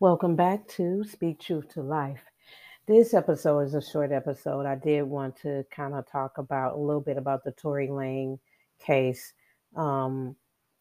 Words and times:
Welcome 0.00 0.34
back 0.34 0.66
to 0.68 1.04
Speak 1.04 1.40
Truth 1.40 1.74
to 1.74 1.82
Life. 1.82 2.22
This 2.86 3.12
episode 3.12 3.60
is 3.60 3.74
a 3.74 3.82
short 3.82 4.12
episode. 4.12 4.64
I 4.64 4.74
did 4.74 5.02
want 5.02 5.36
to 5.42 5.62
kind 5.70 5.92
of 5.92 6.10
talk 6.10 6.38
about 6.38 6.72
a 6.72 6.80
little 6.80 7.02
bit 7.02 7.18
about 7.18 7.44
the 7.44 7.52
Tory 7.52 7.88
Lanez 7.88 8.38
case. 8.78 9.34
Um, 9.76 10.36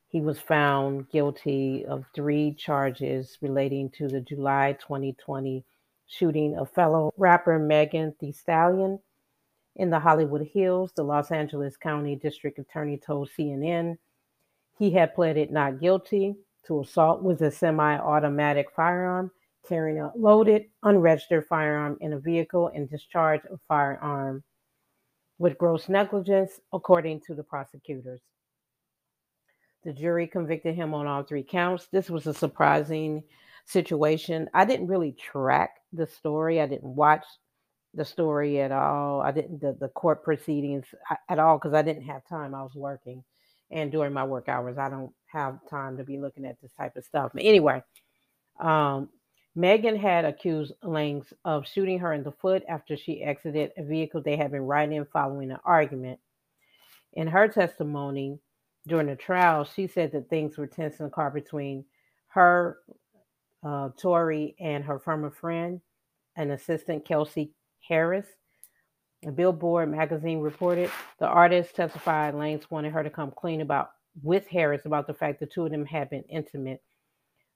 he 0.08 0.22
was 0.22 0.40
found 0.40 1.10
guilty 1.10 1.86
of 1.86 2.06
three 2.16 2.54
charges 2.54 3.38
relating 3.42 3.90
to 3.98 4.08
the 4.08 4.22
July 4.22 4.78
2020 4.80 5.66
shooting 6.08 6.56
of 6.58 6.72
fellow 6.72 7.14
rapper 7.18 7.60
Megan 7.60 8.16
Thee 8.22 8.32
Stallion 8.32 9.00
in 9.76 9.90
the 9.90 10.00
Hollywood 10.00 10.48
Hills. 10.54 10.94
The 10.96 11.04
Los 11.04 11.30
Angeles 11.30 11.76
County 11.76 12.16
District 12.16 12.58
Attorney 12.58 12.96
told 12.96 13.30
CNN 13.38 13.98
he 14.78 14.92
had 14.92 15.14
pleaded 15.14 15.52
not 15.52 15.82
guilty 15.82 16.38
to 16.68 16.82
assault 16.82 17.22
with 17.22 17.42
a 17.42 17.52
semi 17.52 17.98
automatic 17.98 18.68
firearm, 18.76 19.32
carrying 19.68 20.00
a 20.00 20.12
loaded, 20.16 20.66
unregistered 20.84 21.46
firearm 21.48 21.98
in 22.02 22.14
a 22.14 22.20
vehicle, 22.20 22.72
and 22.74 22.90
discharge 22.90 23.42
a 23.46 23.58
firearm 23.68 24.44
with 25.38 25.58
gross 25.58 25.90
negligence, 25.90 26.60
according 26.74 27.22
to 27.22 27.34
the 27.34 27.44
prosecutors. 27.44 28.22
The 29.84 29.94
jury 29.94 30.28
convicted 30.28 30.76
him 30.76 30.94
on 30.94 31.08
all 31.08 31.24
three 31.24 31.44
counts. 31.44 31.88
This 31.92 32.10
was 32.10 32.28
a 32.28 32.34
surprising 32.34 33.24
situation. 33.66 34.50
I 34.54 34.66
didn't 34.66 34.88
really 34.88 35.14
track 35.14 35.76
the 35.94 36.08
story. 36.08 36.60
I 36.60 36.68
didn't 36.68 36.96
watch 36.96 37.26
the 37.94 38.06
story 38.06 38.60
at 38.62 38.72
all. 38.72 39.22
I 39.22 39.32
didn't 39.32 39.62
the, 39.62 39.76
the 39.80 39.88
court 39.90 40.24
proceedings 40.24 40.86
at 41.30 41.40
all 41.40 41.58
because 41.58 41.74
I 41.74 41.82
didn't 41.82 42.04
have 42.04 42.28
time. 42.28 42.54
I 42.54 42.62
was 42.62 42.76
working, 42.76 43.24
and 43.72 43.92
during 43.92 44.14
my 44.14 44.24
work 44.24 44.50
hours, 44.50 44.78
I 44.78 44.90
don't 44.90 45.14
have 45.28 45.60
time 45.70 45.98
to 45.98 46.04
be 46.04 46.18
looking 46.18 46.46
at 46.46 46.60
this 46.62 46.72
type 46.74 46.96
of 46.96 47.06
stuff. 47.06 47.32
But 47.34 47.44
anyway, 47.44 47.84
um, 48.60 49.10
Megan 49.56 49.96
had 49.96 50.26
accused 50.26 50.74
Lanez 50.84 51.32
of 51.46 51.68
shooting 51.68 52.00
her 52.00 52.14
in 52.14 52.24
the 52.24 52.32
foot 52.32 52.64
after 52.70 52.96
she 52.96 53.24
exited 53.24 53.72
a 53.78 53.84
vehicle 53.84 54.22
they 54.22 54.38
had 54.38 54.52
been 54.52 54.62
riding 54.62 54.96
in 54.96 55.06
following 55.06 55.52
an 55.52 55.60
argument. 55.66 56.20
In 57.14 57.28
her 57.28 57.48
testimony 57.48 58.40
during 58.88 59.08
the 59.08 59.16
trial, 59.16 59.66
she 59.66 59.88
said 59.88 60.12
that 60.14 60.30
things 60.30 60.58
were 60.58 60.68
tense 60.68 61.00
in 61.00 61.06
the 61.06 61.12
car 61.12 61.32
between 61.32 61.86
her, 62.28 62.80
uh, 63.64 63.90
Tory, 64.00 64.56
and 64.60 64.84
her 64.84 65.00
former 65.00 65.32
friend, 65.32 65.82
an 66.36 66.52
assistant 66.52 67.06
Kelsey 67.06 67.52
Harris. 67.88 68.28
Billboard 69.36 69.90
magazine 69.90 70.40
reported 70.40 70.90
the 71.20 71.28
artist 71.28 71.76
testified 71.76 72.34
Lanez 72.34 72.70
wanted 72.72 72.94
her 72.94 73.04
to 73.04 73.10
come 73.10 73.32
clean 73.32 73.62
about 73.62 73.92
with 74.24 74.48
Harris 74.48 74.86
about 74.86 75.08
the 75.08 75.14
fact 75.14 75.40
the 75.40 75.46
two 75.46 75.66
of 75.66 75.72
them 75.72 75.86
had 75.86 76.10
been 76.10 76.24
intimate. 76.24 76.82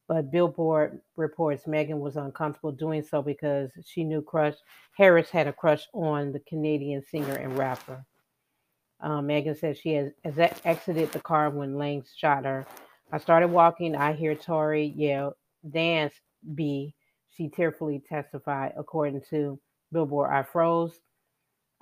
But 0.07 0.31
Billboard 0.31 0.99
reports 1.15 1.65
Megan 1.65 1.99
was 1.99 2.17
uncomfortable 2.17 2.73
doing 2.73 3.01
so 3.01 3.21
because 3.21 3.71
she 3.85 4.03
knew 4.03 4.21
crush 4.21 4.55
Harris 4.97 5.29
had 5.29 5.47
a 5.47 5.53
crush 5.53 5.87
on 5.93 6.33
the 6.33 6.41
Canadian 6.41 7.01
singer 7.01 7.35
and 7.35 7.57
rapper. 7.57 8.05
Um, 8.99 9.27
Megan 9.27 9.55
said 9.55 9.77
she 9.77 9.93
has, 9.93 10.11
has 10.23 10.61
exited 10.65 11.11
the 11.11 11.19
car 11.19 11.49
when 11.49 11.75
Lanez 11.75 12.07
shot 12.15 12.45
her. 12.45 12.65
I 13.11 13.17
started 13.19 13.47
walking. 13.47 13.95
I 13.95 14.13
hear 14.13 14.35
Tory 14.35 14.93
yell, 14.97 15.35
"Dance, 15.69 16.13
B." 16.55 16.93
She 17.29 17.49
tearfully 17.49 18.03
testified, 18.07 18.73
according 18.77 19.21
to 19.29 19.59
Billboard. 19.91 20.31
I 20.31 20.43
froze. 20.43 20.99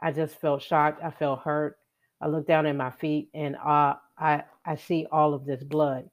I 0.02 0.12
just 0.12 0.36
felt 0.36 0.62
shocked. 0.62 1.04
I 1.04 1.12
felt 1.12 1.42
hurt. 1.42 1.78
I 2.20 2.28
looked 2.28 2.48
down 2.48 2.66
at 2.66 2.76
my 2.76 2.92
feet 2.92 3.30
and 3.34 3.56
uh, 3.56 3.96
I, 4.18 4.44
I 4.66 4.76
see 4.76 5.08
all 5.12 5.34
of 5.34 5.46
this 5.46 5.64
blood. 5.64 6.10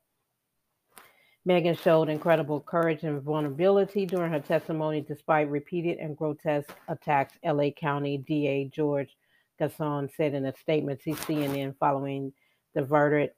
Megan 1.45 1.77
showed 1.77 2.09
incredible 2.09 2.61
courage 2.61 3.05
and 3.05 3.23
vulnerability 3.23 4.05
during 4.05 4.31
her 4.33 4.41
testimony 4.41 5.01
despite 5.01 5.49
repeated 5.49 5.99
and 5.99 6.17
grotesque 6.17 6.75
attacks, 6.89 7.39
LA 7.45 7.71
County 7.71 8.19
DA 8.19 8.65
George 8.67 9.17
Gascon 9.59 10.09
said 10.15 10.35
in 10.35 10.47
a 10.47 10.57
statement 10.57 11.01
to 11.03 11.11
CNN 11.11 11.75
following 11.79 12.33
the 12.75 12.83
verdict. 12.83 13.35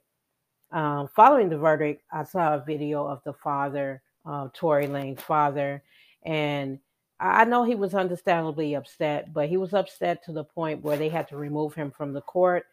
Um, 0.71 1.09
following 1.15 1.49
the 1.49 1.57
verdict, 1.57 2.03
I 2.11 2.23
saw 2.23 2.55
a 2.55 2.63
video 2.65 3.05
of 3.05 3.21
the 3.25 3.33
father, 3.33 4.01
uh, 4.25 4.49
Tory 4.53 4.87
Lanez's 4.87 5.23
father, 5.23 5.83
and 6.23 6.79
I 7.21 7.45
know 7.45 7.63
he 7.63 7.75
was 7.75 7.93
understandably 7.93 8.73
upset, 8.73 9.31
but 9.31 9.47
he 9.47 9.57
was 9.57 9.73
upset 9.73 10.23
to 10.25 10.31
the 10.31 10.43
point 10.43 10.81
where 10.81 10.97
they 10.97 11.09
had 11.09 11.27
to 11.27 11.37
remove 11.37 11.75
him 11.75 11.91
from 11.91 12.13
the 12.13 12.21
court. 12.21 12.65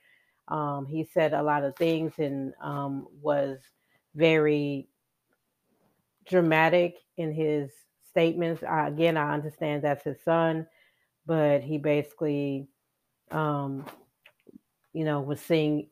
Um, 0.48 0.86
he 0.86 1.04
said 1.04 1.34
a 1.34 1.42
lot 1.42 1.64
of 1.64 1.76
things 1.76 2.14
and 2.16 2.54
um, 2.62 3.06
was 3.20 3.58
very 4.14 4.88
dramatic 6.26 6.97
in 7.19 7.32
his 7.32 7.70
statements. 8.08 8.62
I, 8.62 8.88
again, 8.88 9.19
I 9.19 9.34
understand 9.34 9.82
that's 9.82 10.04
his 10.04 10.16
son, 10.25 10.66
but 11.26 11.62
he 11.62 11.76
basically, 11.76 12.69
um, 13.31 13.84
you 14.94 15.04
know, 15.04 15.20
was 15.20 15.42
saying 15.42 15.88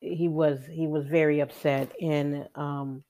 he 0.00 0.28
was 0.28 0.60
he 0.70 0.86
was 0.86 1.06
very 1.06 1.40
upset 1.40 1.90
and 2.00 2.48
um, 2.54 3.02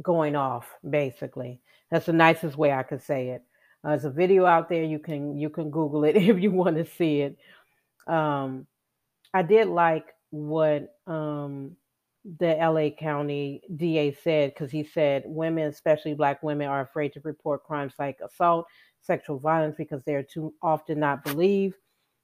going 0.00 0.36
off. 0.36 0.72
Basically, 0.88 1.60
that's 1.92 2.06
the 2.06 2.12
nicest 2.14 2.56
way 2.56 2.72
I 2.72 2.82
could 2.82 3.02
say 3.02 3.28
it. 3.28 3.42
Uh, 3.84 3.90
there's 3.90 4.06
a 4.06 4.10
video 4.10 4.46
out 4.46 4.70
there. 4.70 4.82
You 4.82 4.98
can 4.98 5.36
you 5.36 5.50
can 5.50 5.70
Google 5.70 6.04
it 6.04 6.16
if 6.16 6.40
you 6.40 6.50
want 6.50 6.76
to 6.78 6.86
see 6.86 7.20
it. 7.20 7.38
Um, 8.06 8.66
I 9.34 9.42
did 9.42 9.68
like 9.68 10.06
what 10.30 10.96
um, 11.06 11.76
the 12.38 12.54
LA 12.54 12.90
County 12.98 13.60
DA 13.76 14.12
said 14.24 14.54
because 14.54 14.70
he 14.70 14.84
said 14.84 15.24
women, 15.26 15.68
especially 15.68 16.14
Black 16.14 16.42
women, 16.42 16.66
are 16.66 16.80
afraid 16.80 17.12
to 17.12 17.20
report 17.24 17.64
crimes 17.64 17.92
like 17.98 18.18
assault, 18.24 18.66
sexual 19.02 19.38
violence 19.38 19.76
because 19.76 20.02
they 20.04 20.14
are 20.14 20.22
too 20.22 20.54
often 20.62 20.98
not 20.98 21.22
believed. 21.24 21.74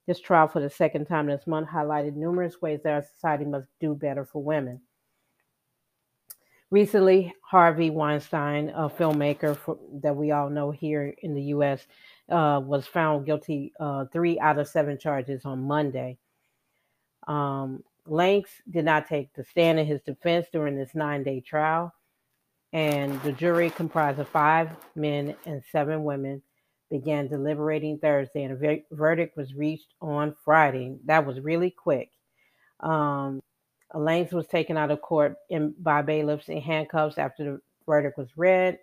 This 0.07 0.19
trial 0.19 0.47
for 0.47 0.61
the 0.61 0.69
second 0.71 1.05
time 1.05 1.27
this 1.27 1.45
month 1.45 1.69
highlighted 1.69 2.15
numerous 2.15 2.59
ways 2.59 2.79
that 2.83 2.93
our 2.93 3.03
society 3.03 3.45
must 3.45 3.67
do 3.79 3.93
better 3.93 4.25
for 4.25 4.41
women. 4.41 4.81
Recently, 6.71 7.33
Harvey 7.41 7.89
Weinstein, 7.89 8.69
a 8.69 8.89
filmmaker 8.89 9.57
for, 9.57 9.79
that 10.01 10.15
we 10.15 10.31
all 10.31 10.49
know 10.51 10.69
here 10.69 11.15
in 11.23 11.33
the 11.33 11.41
U.S., 11.43 11.87
uh, 12.29 12.61
was 12.63 12.85
found 12.85 13.25
guilty 13.25 13.73
uh, 13.79 14.05
three 14.13 14.39
out 14.39 14.59
of 14.59 14.67
seven 14.67 14.99
charges 14.99 15.45
on 15.45 15.63
Monday. 15.63 16.19
Um, 17.27 17.83
Lanez 18.07 18.45
did 18.69 18.85
not 18.85 19.07
take 19.07 19.33
the 19.33 19.43
stand 19.43 19.79
in 19.79 19.87
his 19.87 20.01
defense 20.01 20.45
during 20.53 20.77
this 20.77 20.93
nine-day 20.93 21.41
trial, 21.41 21.91
and 22.71 23.19
the 23.23 23.31
jury, 23.31 23.71
comprised 23.71 24.19
of 24.19 24.29
five 24.29 24.69
men 24.95 25.35
and 25.47 25.63
seven 25.71 26.03
women, 26.03 26.39
began 26.91 27.27
deliberating 27.27 27.97
Thursday, 27.97 28.43
and 28.43 28.53
a 28.53 28.55
ver- 28.55 28.83
verdict 28.91 29.35
was 29.35 29.55
reached 29.55 29.93
on 30.01 30.35
Friday. 30.45 30.97
That 31.05 31.25
was 31.25 31.39
really 31.39 31.71
quick. 31.71 32.11
Um, 32.79 33.41
Lanez 33.93 34.33
was 34.33 34.47
taken 34.47 34.77
out 34.77 34.91
of 34.91 35.01
court 35.01 35.35
in, 35.49 35.73
by 35.79 36.01
bailiffs 36.01 36.49
in 36.49 36.61
handcuffs 36.61 37.17
after 37.17 37.43
the 37.43 37.61
verdict 37.85 38.17
was 38.17 38.29
read. 38.37 38.77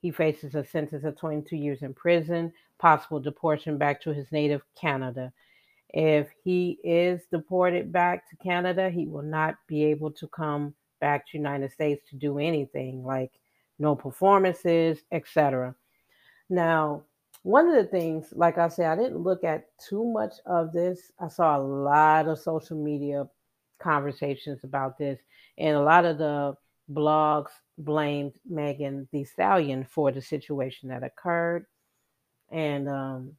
He 0.00 0.10
faces 0.10 0.54
a 0.54 0.64
sentence 0.64 1.04
of 1.04 1.16
22 1.16 1.56
years 1.56 1.82
in 1.82 1.94
prison, 1.94 2.52
possible 2.78 3.18
deportation 3.18 3.78
back 3.78 4.00
to 4.02 4.12
his 4.12 4.30
native 4.30 4.62
Canada. 4.78 5.32
If 5.90 6.28
he 6.42 6.78
is 6.84 7.22
deported 7.30 7.92
back 7.92 8.28
to 8.30 8.36
Canada, 8.36 8.90
he 8.90 9.06
will 9.06 9.22
not 9.22 9.56
be 9.66 9.84
able 9.84 10.10
to 10.12 10.28
come 10.28 10.74
back 11.00 11.26
to 11.28 11.38
United 11.38 11.72
States 11.72 12.08
to 12.10 12.16
do 12.16 12.38
anything 12.38 13.04
like 13.04 13.32
no 13.78 13.94
performances, 13.94 14.98
etc. 15.12 15.74
Now, 16.48 17.04
one 17.42 17.68
of 17.68 17.74
the 17.74 17.84
things, 17.84 18.32
like 18.32 18.58
I 18.58 18.68
said, 18.68 18.86
I 18.86 18.96
didn't 18.96 19.18
look 19.18 19.44
at 19.44 19.66
too 19.78 20.04
much 20.04 20.34
of 20.46 20.72
this. 20.72 21.12
I 21.20 21.28
saw 21.28 21.56
a 21.56 21.62
lot 21.62 22.26
of 22.26 22.38
social 22.38 22.76
media 22.76 23.28
conversations 23.78 24.64
about 24.64 24.98
this, 24.98 25.18
and 25.58 25.76
a 25.76 25.82
lot 25.82 26.04
of 26.04 26.18
the 26.18 26.54
blogs 26.92 27.50
blamed 27.78 28.32
Megan 28.48 29.08
Thee 29.12 29.24
Stallion 29.24 29.84
for 29.84 30.12
the 30.12 30.20
situation 30.22 30.88
that 30.90 31.02
occurred, 31.02 31.66
and 32.50 32.88
um, 32.88 33.32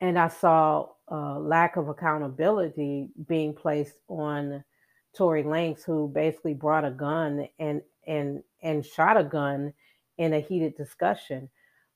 and 0.00 0.18
I 0.18 0.28
saw 0.28 0.88
a 1.08 1.38
lack 1.38 1.76
of 1.76 1.88
accountability 1.88 3.08
being 3.26 3.54
placed 3.54 3.96
on 4.08 4.64
Tory 5.16 5.42
Lanez, 5.42 5.84
who 5.84 6.08
basically 6.08 6.54
brought 6.54 6.84
a 6.84 6.90
gun 6.90 7.48
and 7.58 7.82
and 8.06 8.42
and 8.62 8.84
shot 8.84 9.16
a 9.16 9.24
gun 9.24 9.72
in 10.18 10.34
a 10.34 10.40
heated 10.40 10.76
discussion. 10.76 11.48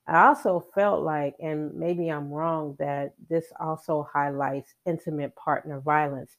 I 0.07 0.27
also 0.27 0.63
felt 0.75 1.01
like, 1.01 1.35
and 1.39 1.73
maybe 1.73 2.09
I'm 2.09 2.31
wrong, 2.31 2.75
that 2.77 3.15
this 3.27 3.45
also 3.59 4.07
highlights 4.11 4.75
intimate 4.85 5.35
partner 5.35 5.79
violence 5.79 6.37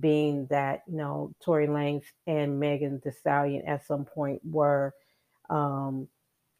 being 0.00 0.46
that 0.50 0.82
you 0.86 0.96
know 0.96 1.34
Tory 1.44 1.66
Lanez 1.66 2.04
and 2.26 2.58
Megan 2.58 3.00
Thee 3.04 3.10
Stallion 3.10 3.62
at 3.66 3.86
some 3.86 4.04
point 4.04 4.40
were 4.44 4.94
um, 5.50 6.08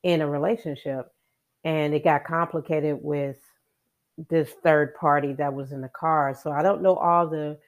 in 0.03 0.21
a 0.21 0.29
relationship, 0.29 1.11
and 1.65 1.95
it 1.95 2.05
got 2.05 2.25
complicated 2.25 2.99
with 3.01 3.39
this 4.29 4.51
third 4.63 4.95
party 4.95 5.33
that 5.35 5.55
was 5.55 5.73
in 5.73 5.81
the 5.81 5.89
car. 5.89 6.35
So 6.41 6.51
I 6.51 6.63
don't 6.63 6.83
know 6.83 6.97
all 6.97 7.27
the 7.27 7.59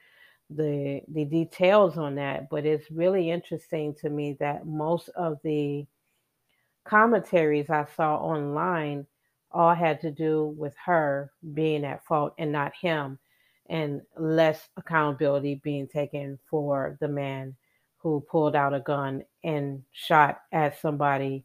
the 0.49 1.01
the 1.07 1.25
details 1.25 1.97
on 1.97 2.15
that, 2.15 2.49
but 2.49 2.65
it's 2.65 2.89
really 2.91 3.31
interesting 3.31 3.95
to 4.01 4.09
me 4.09 4.37
that 4.39 4.65
most 4.65 5.09
of 5.09 5.39
the 5.43 5.85
commentaries 6.85 7.69
I 7.69 7.85
saw 7.95 8.17
online 8.17 9.07
all 9.51 9.73
had 9.73 10.01
to 10.01 10.11
do 10.11 10.53
with 10.57 10.75
her 10.85 11.31
being 11.53 11.83
at 11.85 12.05
fault 12.05 12.33
and 12.37 12.51
not 12.51 12.73
him, 12.79 13.17
and 13.67 14.01
less 14.17 14.69
accountability 14.77 15.55
being 15.63 15.87
taken 15.87 16.37
for 16.49 16.97
the 16.99 17.07
man 17.07 17.55
who 17.97 18.23
pulled 18.29 18.55
out 18.55 18.73
a 18.73 18.79
gun 18.79 19.23
and 19.43 19.81
shot 19.91 20.41
at 20.51 20.79
somebody 20.79 21.43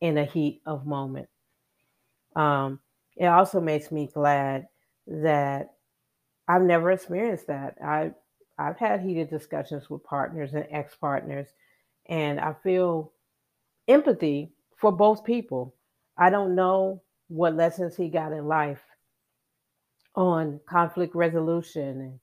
in 0.00 0.18
a 0.18 0.24
heat 0.24 0.62
of 0.66 0.86
moment. 0.86 1.28
Um, 2.36 2.80
it 3.16 3.26
also 3.26 3.60
makes 3.60 3.90
me 3.90 4.08
glad 4.12 4.68
that 5.06 5.74
I've 6.48 6.62
never 6.62 6.92
experienced 6.92 7.48
that. 7.48 7.76
I 7.82 8.12
I've 8.58 8.78
had 8.78 9.00
heated 9.00 9.28
discussions 9.28 9.90
with 9.90 10.04
partners 10.04 10.54
and 10.54 10.66
ex-partners, 10.70 11.48
and 12.06 12.40
I 12.40 12.54
feel 12.62 13.12
empathy 13.88 14.52
for 14.76 14.92
both 14.92 15.24
people. 15.24 15.74
I 16.16 16.30
don't 16.30 16.54
know 16.54 17.02
what 17.28 17.54
lessons 17.54 17.96
he 17.96 18.08
got 18.08 18.32
in 18.32 18.46
life 18.46 18.80
on 20.16 20.60
conflict 20.68 21.14
resolution 21.14 22.20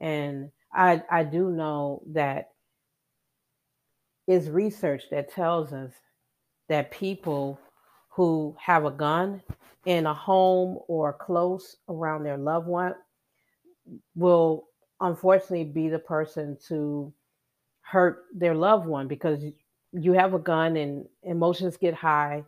and, 0.00 0.50
I 0.74 1.02
I 1.10 1.24
do 1.24 1.50
know 1.50 2.02
that 2.12 2.52
is 4.26 4.48
research 4.48 5.02
that 5.10 5.30
tells 5.30 5.72
us 5.72 5.92
that 6.68 6.90
people 6.90 7.60
who 8.08 8.56
have 8.58 8.86
a 8.86 8.90
gun 8.90 9.42
in 9.84 10.06
a 10.06 10.14
home 10.14 10.78
or 10.88 11.12
close 11.12 11.76
around 11.88 12.22
their 12.22 12.38
loved 12.38 12.66
one 12.66 12.94
will 14.14 14.64
unfortunately 15.00 15.64
be 15.64 15.88
the 15.88 15.98
person 15.98 16.56
to 16.68 17.12
hurt 17.80 18.24
their 18.34 18.54
loved 18.54 18.86
one 18.86 19.08
because 19.08 19.44
you 19.92 20.12
have 20.12 20.32
a 20.32 20.38
gun 20.38 20.76
and 20.76 21.06
emotions 21.22 21.76
get 21.76 21.92
high. 21.92 22.44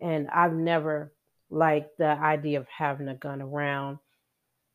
And 0.00 0.28
i've 0.30 0.54
never 0.54 1.12
liked 1.50 1.98
the 1.98 2.06
idea 2.06 2.60
of 2.60 2.66
having 2.68 3.08
a 3.08 3.14
gun 3.14 3.42
around 3.42 3.98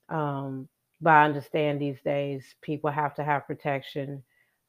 um, 0.09 0.67
but 1.01 1.11
i 1.11 1.25
understand 1.25 1.79
these 1.79 2.01
days 2.01 2.55
people 2.61 2.89
have 2.89 3.13
to 3.15 3.23
have 3.23 3.47
protection 3.47 4.23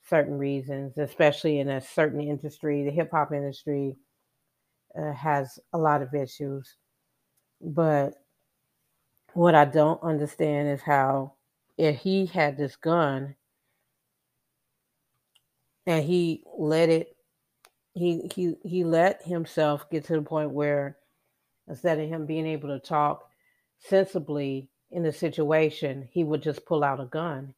certain 0.08 0.36
reasons 0.36 0.98
especially 0.98 1.60
in 1.60 1.68
a 1.68 1.80
certain 1.80 2.20
industry 2.20 2.84
the 2.84 2.90
hip-hop 2.90 3.32
industry 3.32 3.96
uh, 4.98 5.12
has 5.12 5.58
a 5.72 5.78
lot 5.78 6.02
of 6.02 6.14
issues. 6.14 6.76
But 7.60 8.14
what 9.32 9.54
i 9.56 9.64
don't 9.64 10.00
understand 10.04 10.68
is 10.68 10.80
how 10.80 11.32
if 11.76 11.98
he 11.98 12.24
had 12.24 12.56
this 12.56 12.76
gun 12.76 13.34
and 15.86 16.04
he 16.04 16.44
let 16.56 16.88
it 16.88 17.16
he 17.94 18.30
he 18.32 18.54
he 18.62 18.84
let 18.84 19.20
himself 19.24 19.90
get 19.90 20.04
to 20.04 20.12
the 20.14 20.22
point 20.22 20.50
where 20.50 20.96
instead 21.66 21.98
of 21.98 22.08
him 22.08 22.26
being 22.26 22.46
able 22.46 22.68
to 22.68 22.78
talk 22.78 23.28
sensibly 23.80 24.68
in 24.94 25.02
the 25.02 25.12
situation 25.12 26.08
he 26.10 26.24
would 26.24 26.42
just 26.42 26.64
pull 26.64 26.82
out 26.82 27.00
a 27.00 27.06
gun 27.06 27.52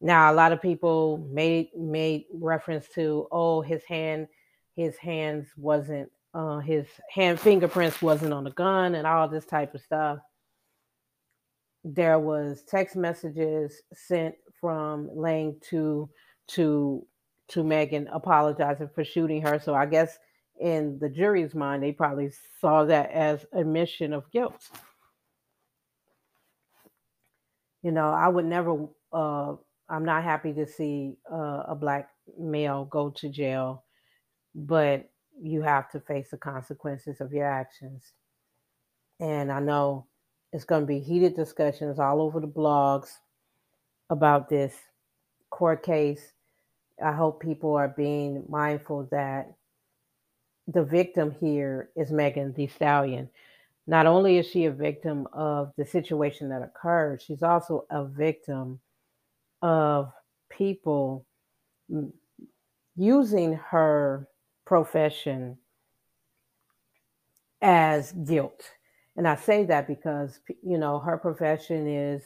now 0.00 0.32
a 0.32 0.34
lot 0.34 0.52
of 0.52 0.60
people 0.60 1.18
made 1.30 1.68
made 1.76 2.24
reference 2.32 2.88
to 2.88 3.28
oh 3.30 3.60
his 3.60 3.84
hand 3.84 4.26
his 4.74 4.96
hands 4.96 5.46
wasn't 5.56 6.10
uh, 6.34 6.58
his 6.58 6.86
hand 7.10 7.38
fingerprints 7.38 8.02
wasn't 8.02 8.32
on 8.32 8.42
the 8.42 8.50
gun 8.50 8.96
and 8.96 9.06
all 9.06 9.28
this 9.28 9.46
type 9.46 9.74
of 9.74 9.80
stuff 9.80 10.18
there 11.84 12.18
was 12.18 12.62
text 12.66 12.96
messages 12.96 13.82
sent 13.92 14.34
from 14.60 15.08
Lanez 15.10 15.60
to 15.68 16.08
to 16.48 17.06
to 17.48 17.62
Megan 17.62 18.08
apologizing 18.08 18.88
for 18.94 19.04
shooting 19.04 19.42
her. 19.42 19.60
So 19.62 19.74
I 19.74 19.84
guess 19.84 20.18
in 20.58 20.98
the 20.98 21.10
jury's 21.10 21.54
mind, 21.54 21.82
they 21.82 21.92
probably 21.92 22.30
saw 22.60 22.84
that 22.86 23.10
as 23.10 23.44
admission 23.52 24.14
of 24.14 24.30
guilt. 24.30 24.70
You 27.84 27.92
know, 27.92 28.08
I 28.08 28.26
would 28.26 28.46
never. 28.46 28.88
Uh, 29.12 29.54
I'm 29.88 30.06
not 30.06 30.24
happy 30.24 30.54
to 30.54 30.66
see 30.66 31.18
uh, 31.30 31.64
a 31.68 31.76
black 31.78 32.08
male 32.38 32.86
go 32.86 33.10
to 33.10 33.28
jail, 33.28 33.84
but 34.54 35.10
you 35.40 35.60
have 35.62 35.90
to 35.90 36.00
face 36.00 36.30
the 36.30 36.38
consequences 36.38 37.20
of 37.20 37.32
your 37.32 37.46
actions. 37.46 38.12
And 39.20 39.52
I 39.52 39.60
know 39.60 40.06
it's 40.52 40.64
going 40.64 40.80
to 40.82 40.86
be 40.86 41.00
heated 41.00 41.36
discussions 41.36 41.98
all 41.98 42.22
over 42.22 42.40
the 42.40 42.48
blogs 42.48 43.10
about 44.08 44.48
this 44.48 44.74
court 45.50 45.82
case. 45.82 46.32
I 47.04 47.12
hope 47.12 47.42
people 47.42 47.74
are 47.74 47.88
being 47.88 48.44
mindful 48.48 49.08
that 49.10 49.52
the 50.68 50.84
victim 50.84 51.34
here 51.38 51.90
is 51.96 52.10
Megan 52.10 52.54
Thee 52.54 52.68
Stallion. 52.68 53.28
Not 53.86 54.06
only 54.06 54.38
is 54.38 54.46
she 54.46 54.64
a 54.64 54.70
victim 54.70 55.28
of 55.32 55.72
the 55.76 55.84
situation 55.84 56.48
that 56.48 56.62
occurred, 56.62 57.20
she's 57.20 57.42
also 57.42 57.86
a 57.90 58.04
victim 58.04 58.80
of 59.60 60.12
people 60.50 61.26
using 62.96 63.54
her 63.54 64.28
profession 64.64 65.58
as 67.60 68.12
guilt. 68.12 68.62
And 69.16 69.28
I 69.28 69.36
say 69.36 69.64
that 69.64 69.86
because 69.86 70.40
you 70.62 70.78
know 70.78 70.98
her 70.98 71.18
profession 71.18 71.86
is 71.86 72.22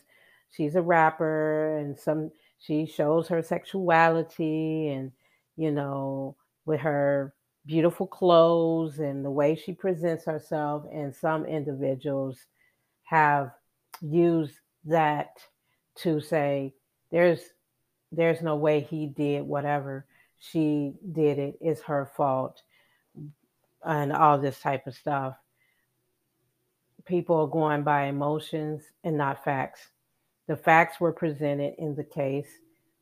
she's 0.51 0.75
a 0.75 0.83
rapper 0.83 1.77
and 1.79 1.99
some 1.99 2.31
she 2.59 2.87
shows 2.87 3.29
her 3.29 3.43
sexuality 3.43 4.89
and 4.89 5.13
you 5.57 5.71
know 5.71 6.37
with 6.65 6.81
her 6.81 7.35
beautiful 7.67 8.07
clothes 8.07 8.99
and 8.99 9.25
the 9.25 9.31
way 9.31 9.55
she 9.55 9.73
presents 9.73 10.25
herself 10.25 10.85
and 10.93 11.15
some 11.15 11.45
individuals 11.45 12.39
have 13.05 13.51
used 14.01 14.55
that 14.85 15.39
to 15.97 16.21
say 16.21 16.73
there's 17.11 17.41
there's 18.13 18.41
no 18.41 18.57
way 18.57 18.81
he 18.81 19.07
did 19.07 19.43
whatever 19.43 20.07
she 20.39 20.95
did 21.13 21.39
it 21.39 21.59
is 21.61 21.81
her 21.83 22.11
fault 22.17 22.63
and 23.85 24.13
all 24.13 24.39
this 24.39 24.61
type 24.61 24.87
of 24.87 24.95
stuff 24.95 25.35
people 27.09 27.37
are 27.37 27.49
going 27.49 27.83
by 27.83 28.05
emotions 28.05 28.83
and 29.03 29.17
not 29.17 29.43
facts. 29.43 29.89
The 30.47 30.57
facts 30.57 31.01
were 31.01 31.13
presented 31.13 31.75
in 31.79 31.95
the 31.95 32.05
case. 32.05 32.49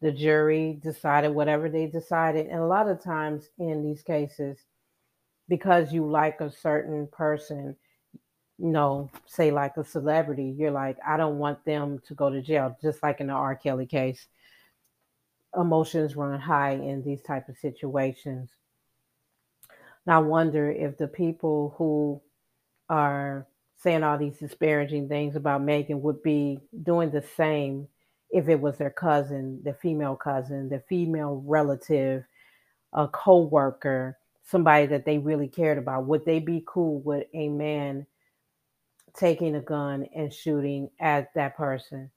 The 0.03 0.13
jury 0.13 0.79
decided 0.83 1.31
whatever 1.31 1.69
they 1.69 1.87
decided. 1.87 2.47
And 2.47 2.61
a 2.61 2.67
lot 2.67 2.89
of 2.89 3.03
times 3.03 3.49
in 3.59 3.83
these 3.83 4.03
cases, 4.03 4.59
because 5.49 5.93
you 5.93 6.07
like 6.07 6.41
a 6.41 6.51
certain 6.51 7.07
person, 7.07 7.77
you 8.59 8.69
know, 8.69 9.11
say 9.27 9.51
like 9.51 9.77
a 9.77 9.85
celebrity, 9.85 10.55
you're 10.57 10.71
like, 10.71 10.99
I 11.07 11.17
don't 11.17 11.39
want 11.39 11.65
them 11.65 12.01
to 12.07 12.15
go 12.15 12.31
to 12.31 12.43
jail, 12.43 12.77
just 12.83 13.03
like 13.03 13.21
in 13.21 13.29
the 13.29 13.33
R. 13.33 13.55
Kelly 13.57 13.87
case. 13.87 14.27
Emotions 15.57 16.17
run 16.17 16.39
high 16.39 16.73
in 16.73 17.03
these 17.03 17.23
type 17.23 17.49
of 17.49 17.57
situations. 17.57 18.51
Now, 20.07 20.21
I 20.21 20.25
wonder 20.25 20.71
if 20.71 20.99
the 20.99 21.09
people 21.09 21.75
who 21.79 22.21
are 22.89 23.47
saying 23.79 24.03
all 24.03 24.19
these 24.19 24.39
disparaging 24.39 25.09
things 25.09 25.37
about 25.37 25.63
Megan 25.63 26.03
would 26.03 26.23
be 26.23 26.61
doing 26.83 27.11
the 27.11 27.25
same 27.37 27.89
if 28.31 28.49
it 28.49 28.61
was 28.61 28.77
their 28.77 28.91
cousin, 28.91 29.61
their 29.63 29.75
female 29.75 30.17
cousin, 30.17 30.69
their 30.69 30.85
female 30.89 31.43
relative, 31.47 32.25
a 32.93 33.09
co-worker, 33.09 34.19
somebody 34.45 34.87
that 34.87 35.05
they 35.05 35.19
really 35.19 35.49
cared 35.49 35.79
about. 35.79 36.07
Would 36.07 36.25
they 36.25 36.39
be 36.39 36.65
cool 36.67 37.01
with 37.01 37.27
a 37.35 37.49
man 37.49 38.07
taking 39.15 39.55
a 39.57 39.61
gun 39.61 40.07
and 40.15 40.33
shooting 40.33 40.91
at 41.01 41.33
that 41.35 41.57
person? 41.57 42.11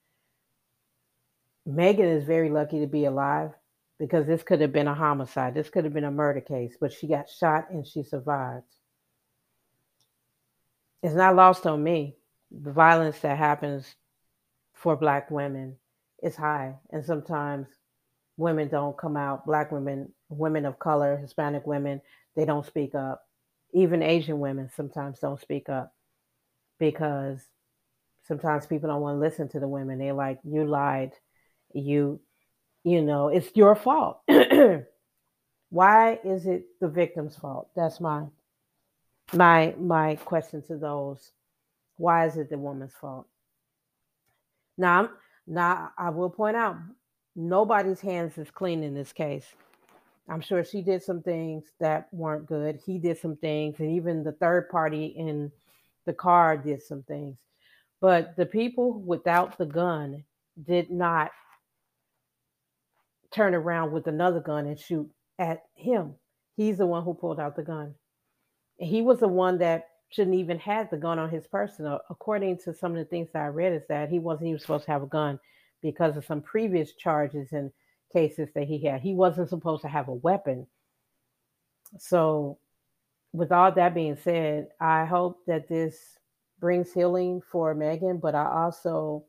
Megan 1.65 2.07
is 2.07 2.23
very 2.23 2.49
lucky 2.49 2.79
to 2.79 2.87
be 2.87 3.05
alive 3.05 3.51
because 3.99 4.25
this 4.25 4.43
could 4.43 4.61
have 4.61 4.71
been 4.71 4.87
a 4.87 4.93
homicide. 4.93 5.53
This 5.53 5.69
could 5.69 5.83
have 5.83 5.93
been 5.93 6.05
a 6.05 6.11
murder 6.11 6.41
case, 6.41 6.75
but 6.79 6.91
she 6.91 7.07
got 7.07 7.29
shot 7.29 7.69
and 7.69 7.85
she 7.85 8.03
survived 8.03 8.63
it's 11.01 11.15
not 11.15 11.35
lost 11.35 11.65
on 11.65 11.83
me. 11.83 12.15
The 12.51 12.71
violence 12.71 13.19
that 13.19 13.37
happens 13.37 13.95
for 14.73 14.95
Black 14.95 15.29
women 15.31 15.75
is 16.23 16.35
high. 16.35 16.75
And 16.91 17.03
sometimes 17.03 17.67
women 18.37 18.67
don't 18.69 18.97
come 18.97 19.17
out, 19.17 19.45
Black 19.45 19.71
women, 19.71 20.11
women 20.29 20.65
of 20.65 20.79
color, 20.79 21.17
Hispanic 21.17 21.65
women, 21.65 22.01
they 22.35 22.45
don't 22.45 22.65
speak 22.65 22.95
up. 22.95 23.23
Even 23.73 24.01
Asian 24.01 24.39
women 24.39 24.69
sometimes 24.75 25.19
don't 25.19 25.39
speak 25.39 25.69
up 25.69 25.93
because 26.79 27.39
sometimes 28.27 28.65
people 28.65 28.89
don't 28.89 29.01
want 29.01 29.15
to 29.15 29.19
listen 29.19 29.47
to 29.49 29.59
the 29.59 29.67
women. 29.67 29.99
They're 29.99 30.13
like, 30.13 30.39
you 30.43 30.65
lied. 30.65 31.11
You, 31.73 32.19
you 32.83 33.01
know, 33.01 33.27
it's 33.27 33.55
your 33.55 33.75
fault. 33.75 34.21
Why 35.69 36.19
is 36.23 36.47
it 36.47 36.65
the 36.81 36.87
victim's 36.87 37.35
fault? 37.35 37.69
That's 37.75 37.99
my 37.99 38.25
my 39.33 39.75
my 39.77 40.15
question 40.15 40.61
to 40.63 40.77
those 40.77 41.31
why 41.97 42.25
is 42.25 42.37
it 42.37 42.49
the 42.49 42.57
woman's 42.57 42.93
fault 42.99 43.27
now 44.77 45.09
now 45.49 45.91
i 45.97 46.09
will 46.09 46.29
point 46.29 46.55
out 46.55 46.77
nobody's 47.35 47.99
hands 47.99 48.37
is 48.37 48.49
clean 48.51 48.83
in 48.83 48.93
this 48.93 49.11
case 49.11 49.55
I'm 50.29 50.41
sure 50.41 50.63
she 50.63 50.81
did 50.81 51.01
some 51.01 51.23
things 51.23 51.63
that 51.79 52.07
weren't 52.11 52.45
good. 52.45 52.79
He 52.85 52.99
did 52.99 53.17
some 53.17 53.35
things, 53.35 53.79
and 53.79 53.89
even 53.91 54.23
the 54.23 54.33
third 54.33 54.69
party 54.69 55.07
in 55.07 55.51
the 56.05 56.13
car 56.13 56.55
did 56.55 56.83
some 56.83 57.01
things. 57.03 57.37
But 57.99 58.35
the 58.35 58.45
people 58.45 59.01
without 59.01 59.57
the 59.57 59.65
gun 59.65 60.23
did 60.63 60.91
not 60.91 61.31
turn 63.31 63.55
around 63.55 63.91
with 63.91 64.07
another 64.07 64.39
gun 64.39 64.67
and 64.67 64.79
shoot 64.79 65.09
at 65.39 65.63
him. 65.73 66.13
He's 66.55 66.77
the 66.77 66.85
one 66.85 67.03
who 67.03 67.13
pulled 67.13 67.39
out 67.39 67.55
the 67.55 67.63
gun. 67.63 67.95
He 68.77 69.01
was 69.01 69.19
the 69.19 69.27
one 69.27 69.57
that 69.57 69.88
shouldn't 70.09 70.35
even 70.35 70.59
have 70.59 70.89
the 70.89 70.97
gun 70.97 71.19
on 71.19 71.29
his 71.29 71.47
person. 71.47 71.85
According 72.09 72.57
to 72.59 72.73
some 72.73 72.91
of 72.91 72.97
the 72.97 73.05
things 73.05 73.29
that 73.33 73.43
I 73.43 73.47
read, 73.47 73.73
is 73.73 73.83
that 73.89 74.09
he 74.09 74.19
wasn't 74.19 74.47
even 74.49 74.59
supposed 74.59 74.85
to 74.85 74.91
have 74.91 75.03
a 75.03 75.07
gun 75.07 75.39
because 75.81 76.17
of 76.17 76.25
some 76.25 76.41
previous 76.41 76.93
charges 76.93 77.51
and 77.51 77.71
cases 78.11 78.49
that 78.55 78.65
he 78.65 78.83
had. 78.83 79.01
He 79.01 79.13
wasn't 79.13 79.49
supposed 79.49 79.83
to 79.83 79.87
have 79.87 80.07
a 80.07 80.13
weapon. 80.13 80.67
So, 81.97 82.57
with 83.33 83.51
all 83.51 83.71
that 83.71 83.93
being 83.93 84.17
said, 84.17 84.69
I 84.79 85.05
hope 85.05 85.45
that 85.45 85.67
this 85.67 86.17
brings 86.59 86.91
healing 86.91 87.41
for 87.51 87.73
Megan, 87.75 88.17
but 88.17 88.35
I 88.35 88.45
also 88.45 89.25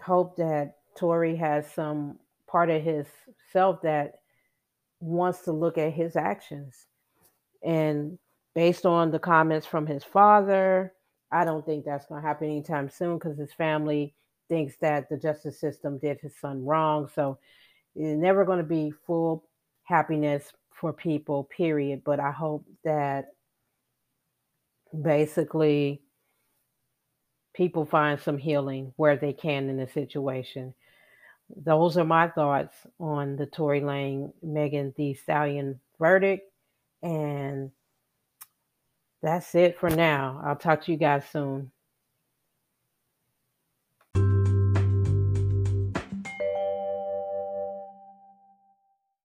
hope 0.00 0.36
that 0.36 0.76
Tory 0.96 1.36
has 1.36 1.70
some 1.72 2.18
part 2.46 2.70
of 2.70 2.82
his 2.82 3.06
self 3.52 3.82
that 3.82 4.20
wants 5.00 5.42
to 5.42 5.52
look 5.52 5.78
at 5.78 5.92
his 5.92 6.16
actions. 6.16 6.86
And 7.62 8.18
based 8.56 8.86
on 8.86 9.10
the 9.10 9.18
comments 9.18 9.66
from 9.66 9.86
his 9.86 10.02
father, 10.02 10.94
I 11.30 11.44
don't 11.44 11.64
think 11.66 11.84
that's 11.84 12.06
going 12.06 12.22
to 12.22 12.26
happen 12.26 12.48
anytime 12.48 12.88
soon 12.88 13.18
because 13.18 13.36
his 13.38 13.52
family 13.52 14.14
thinks 14.48 14.76
that 14.80 15.10
the 15.10 15.18
justice 15.18 15.60
system 15.60 15.98
did 15.98 16.18
his 16.20 16.34
son 16.40 16.64
wrong. 16.64 17.06
So 17.14 17.38
it's 17.94 18.18
never 18.18 18.46
going 18.46 18.58
to 18.58 18.64
be 18.64 18.94
full 19.06 19.44
happiness 19.84 20.52
for 20.72 20.94
people, 20.94 21.44
period. 21.44 22.00
But 22.02 22.18
I 22.18 22.30
hope 22.30 22.64
that 22.82 23.26
basically 25.02 26.00
people 27.52 27.84
find 27.84 28.18
some 28.18 28.38
healing 28.38 28.94
where 28.96 29.16
they 29.16 29.34
can 29.34 29.68
in 29.68 29.76
the 29.76 29.88
situation. 29.88 30.72
Those 31.54 31.98
are 31.98 32.04
my 32.04 32.28
thoughts 32.28 32.74
on 32.98 33.36
the 33.36 33.44
Tory 33.44 33.82
Lanez 33.82 34.32
Megan 34.42 34.94
Thee 34.96 35.12
Stallion 35.12 35.78
verdict. 35.98 36.50
And 37.02 37.70
that's 39.26 39.54
it 39.54 39.78
for 39.78 39.90
now. 39.90 40.40
I'll 40.44 40.56
talk 40.56 40.84
to 40.84 40.92
you 40.92 40.98
guys 40.98 41.24
soon. 41.30 41.72